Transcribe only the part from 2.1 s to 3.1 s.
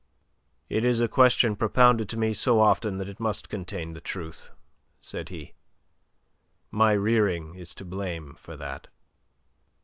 me so often that